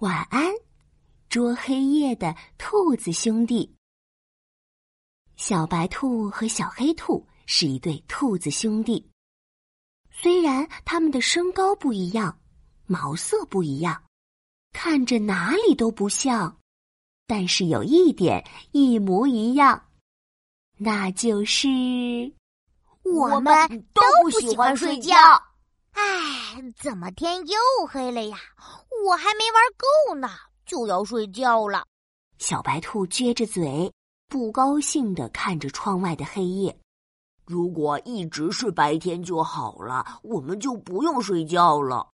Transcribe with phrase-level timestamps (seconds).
[0.00, 0.54] 晚安，
[1.28, 3.74] 捉黑夜的兔子兄弟。
[5.34, 9.10] 小白兔和小黑兔是一对兔子兄弟。
[10.08, 12.38] 虽然他们的身高不一样，
[12.86, 14.04] 毛色不一样，
[14.72, 16.60] 看着哪里都不像，
[17.26, 19.88] 但是有一点一模一样，
[20.76, 21.66] 那就是
[23.02, 25.16] 我们都不喜欢睡觉。
[25.90, 27.56] 唉，怎么天又
[27.88, 28.38] 黑了呀？
[29.06, 30.28] 我还没玩够呢，
[30.66, 31.86] 就要睡觉了。
[32.38, 33.92] 小白兔撅着嘴，
[34.28, 36.78] 不高兴的看着窗外的黑夜。
[37.44, 42.10] 如果一直是白天就好了，我们就不用睡觉了。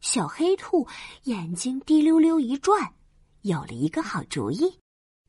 [0.00, 0.86] 小黑兔
[1.22, 2.94] 眼睛滴溜溜一转，
[3.42, 4.80] 有了一个好主意：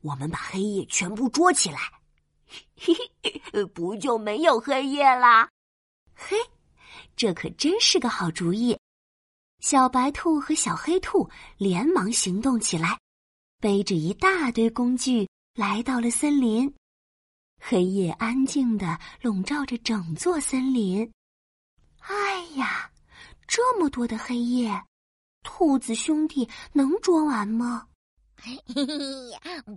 [0.02, 1.78] 我们把黑夜全部捉起来，
[2.76, 5.48] 嘿嘿，不就没有黑夜啦？
[6.14, 6.36] 嘿。
[7.16, 8.77] 这可真是个好主意！
[9.60, 12.98] 小白兔和小黑兔连忙行动起来，
[13.60, 16.72] 背着一大堆工具来到了森林。
[17.60, 21.10] 黑夜安静的笼罩着整座森林。
[21.98, 22.90] 哎呀，
[23.48, 24.84] 这么多的黑夜，
[25.42, 27.88] 兔子兄弟能捉完吗？
[28.40, 28.84] 嘿嘿，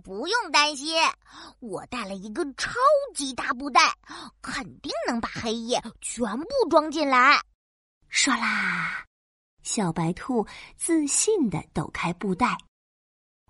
[0.04, 0.94] 不用担心，
[1.58, 2.70] 我带了一个超
[3.16, 3.92] 级大布袋，
[4.40, 7.42] 肯定能把黑夜全部装进来。
[8.08, 9.04] 唰啦，
[9.62, 10.46] 小白兔
[10.76, 12.58] 自信的抖开布袋，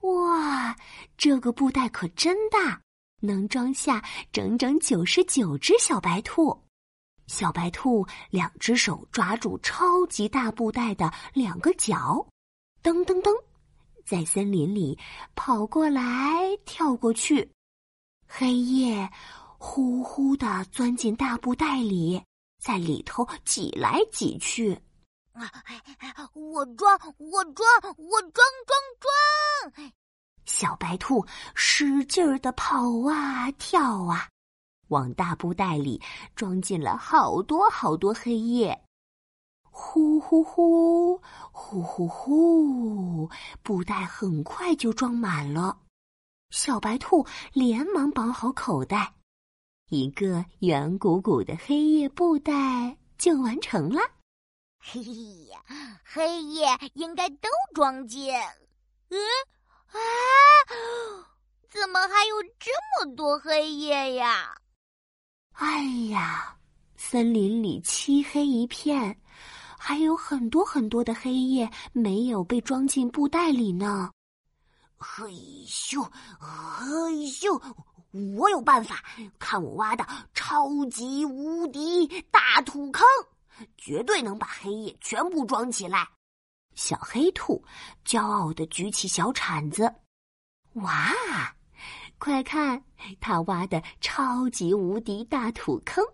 [0.02, 0.76] 哇，
[1.16, 2.80] 这个布袋可真大，
[3.20, 6.62] 能装下整整九十九只小白兔。
[7.28, 12.26] 小白兔两只手抓住超级大布袋的两个角，
[12.82, 13.30] 噔噔噔。
[14.04, 14.98] 在森林里
[15.36, 16.02] 跑过来
[16.66, 17.50] 跳过去，
[18.26, 19.08] 黑夜
[19.56, 22.20] 呼呼的钻进大布袋里，
[22.60, 24.78] 在里头挤来挤去。
[25.32, 25.48] 啊，
[26.34, 27.66] 我装，我装，
[27.98, 28.32] 我装
[28.66, 29.92] 装装！
[30.44, 32.76] 小白兔使劲儿的跑
[33.08, 34.28] 啊跳啊，
[34.88, 36.00] 往大布袋里
[36.34, 38.82] 装进了好多好多黑夜。
[39.70, 41.20] 呼呼呼，
[41.50, 43.30] 呼呼呼！
[43.62, 45.78] 布袋很快就装满了，
[46.50, 49.14] 小白兔连忙绑好口袋，
[49.90, 54.00] 一个圆鼓鼓的黑夜布袋就完成了。
[54.84, 55.00] 嘿
[55.48, 55.62] 呀，
[56.04, 58.34] 黑夜应该都装进。
[59.10, 59.18] 嗯
[59.86, 59.94] 啊，
[61.70, 64.56] 怎么还有这么多黑夜呀？
[65.52, 66.56] 哎呀，
[66.96, 69.16] 森林里漆黑一片。
[69.78, 74.10] 还有很多很多的黑夜没有被装进布袋里呢。
[74.96, 75.24] 嘿
[75.66, 76.02] 咻，
[76.38, 76.86] 嘿
[77.26, 77.60] 咻，
[78.36, 79.02] 我有办法！
[79.38, 80.04] 看我挖的
[80.34, 83.04] 超级无敌大土坑，
[83.76, 86.08] 绝对能把黑夜全部装起来。
[86.74, 87.62] 小黑兔
[88.04, 89.94] 骄傲的举起小铲子，
[90.74, 91.12] 哇！
[92.18, 92.84] 快看，
[93.20, 96.04] 他挖的超级无敌大土坑！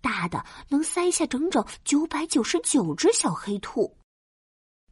[0.00, 3.96] 大的能塞下整整九百九十九只小黑兔，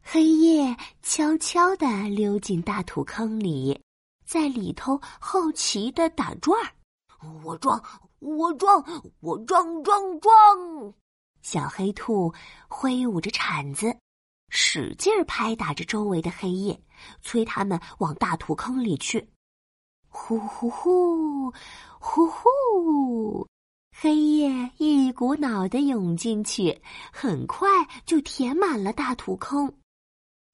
[0.01, 3.81] 黑夜悄悄地溜进大土坑里，
[4.23, 6.71] 在里头好奇的打转儿。
[7.43, 7.83] 我装，
[8.19, 8.83] 我装，
[9.19, 10.93] 我装装装！
[11.41, 12.33] 小黑兔
[12.67, 13.97] 挥舞着铲子，
[14.49, 16.81] 使劲拍打着周围的黑夜，
[17.21, 19.27] 催他们往大土坑里去。
[20.07, 21.51] 呼呼呼，
[21.99, 23.47] 呼呼！
[23.97, 26.81] 黑夜一股脑的涌进去，
[27.11, 27.67] 很快
[28.05, 29.73] 就填满了大土坑。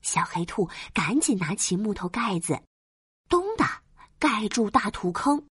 [0.01, 2.61] 小黑兔赶紧拿起木头盖子，
[3.27, 3.65] 咚的
[4.19, 5.43] 盖住大土坑。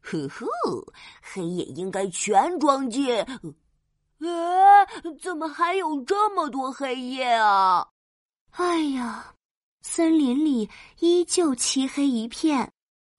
[0.00, 0.46] 呵呵，
[1.22, 3.06] 黑夜应该全装进。
[4.28, 4.86] 啊，
[5.20, 7.88] 怎么还有这么多黑夜啊？
[8.52, 9.34] 哎呀，
[9.82, 10.68] 森林里
[11.00, 12.70] 依旧漆黑一片。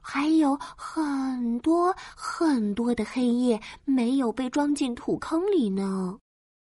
[0.08, 6.16] 还有很多很多的黑夜没有被装进土坑里呢。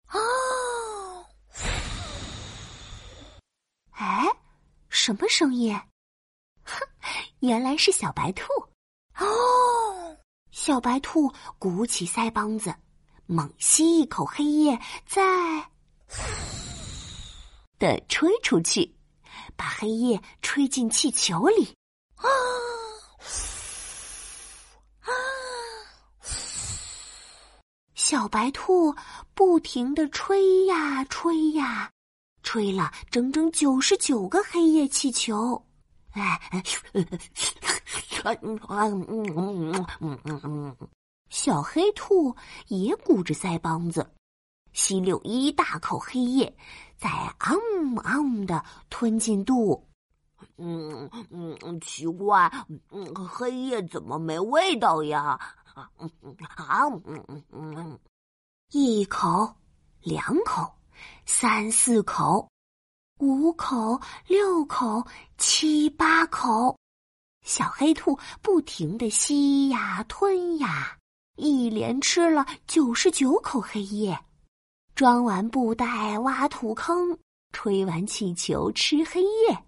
[0.05, 0.17] 啊！
[3.91, 4.25] 哎，
[4.87, 5.77] 什么声音？
[6.63, 6.87] 哼，
[7.41, 8.45] 原来是小白兔。
[9.19, 10.17] 哦，
[10.51, 11.29] 小白兔
[11.59, 12.73] 鼓起腮帮子，
[13.25, 15.21] 猛吸一口黑夜，再
[17.79, 18.93] 的吹出去，
[19.55, 21.75] 把黑夜吹进气球里。
[22.15, 22.27] 啊！
[25.01, 25.09] 啊
[27.95, 28.93] 小白兔
[29.33, 31.89] 不停的吹呀吹呀，
[32.43, 35.65] 吹了整整九十九个黑夜气球。
[36.11, 36.39] 哎，
[41.33, 42.35] 小黑兔
[42.67, 44.07] 也鼓着腮帮子，
[44.71, 46.55] 吸溜一大口黑夜，
[46.95, 47.09] 再
[47.39, 47.57] 昂
[48.03, 49.83] 昂的吞进肚。
[50.57, 52.51] 嗯嗯，奇怪，
[53.27, 55.39] 黑夜怎么没味道呀？
[55.73, 55.89] 啊
[56.55, 57.99] 啊嗯嗯嗯，
[58.69, 59.55] 一口，
[60.03, 60.71] 两口，
[61.25, 62.47] 三四口，
[63.17, 65.03] 五口，六口，
[65.39, 66.77] 七八口，
[67.41, 70.95] 小黑兔不停的吸呀吞呀，
[71.35, 74.19] 一连吃了九十九口黑夜，
[74.93, 77.17] 装完布袋挖土坑，
[77.51, 79.63] 吹完气球吃黑夜。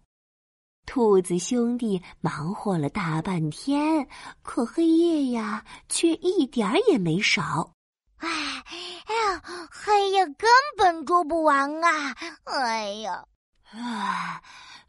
[0.85, 4.07] 兔子兄弟忙活了大半天，
[4.43, 7.71] 可黑夜呀，却一点儿也没少。
[8.17, 9.41] 哎，哎呀，
[9.71, 10.47] 黑夜根
[10.77, 12.15] 本捉不完啊！
[12.43, 13.25] 哎呀，
[13.71, 14.41] 唉，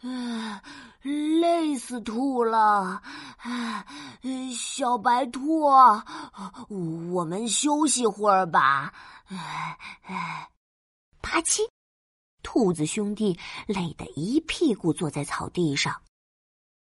[0.03, 0.63] 啊，
[1.03, 3.03] 累死兔了！
[3.39, 3.87] 唉，
[4.55, 5.63] 小白兔，
[7.11, 8.93] 我们休息会儿吧。
[9.27, 10.51] 唉，唉，
[11.23, 11.63] 啪叽。
[12.43, 16.03] 兔子兄弟累得一屁股坐在草地上，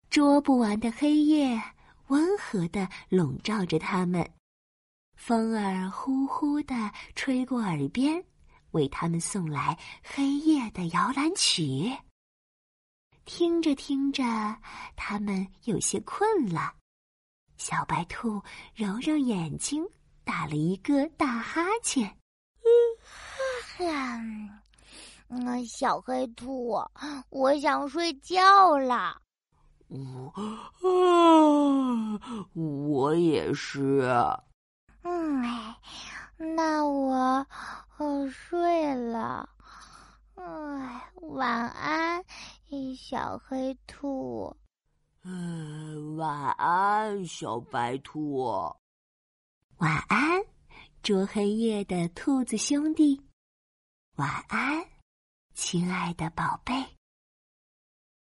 [0.09, 1.59] 捉不完的黑夜
[2.07, 4.29] 温和的笼罩着他们，
[5.15, 8.23] 风儿呼呼的吹过耳边，
[8.71, 11.97] 为他们送来黑夜的摇篮曲。
[13.27, 14.23] 听着听着，
[14.95, 16.73] 他们有些困了。
[17.57, 18.41] 小白兔
[18.73, 19.85] 揉揉眼睛，
[20.23, 22.07] 打了一个大哈欠。
[23.77, 24.49] 嗯，
[25.27, 26.81] 嗯，小黑兔，
[27.29, 29.21] 我想睡觉了。
[29.89, 32.19] 我啊，
[32.53, 34.09] 我也是。
[35.03, 35.43] 嗯，
[36.37, 37.45] 那我
[37.97, 39.49] 我睡了。
[40.35, 42.23] 哎，晚安，
[42.95, 44.55] 小黑兔。
[45.23, 48.43] 嗯，晚安，小白兔。
[49.77, 50.41] 晚安，
[51.01, 53.21] 捉黑夜的兔子兄弟。
[54.15, 54.85] 晚安。
[55.53, 56.96] 亲爱的宝贝。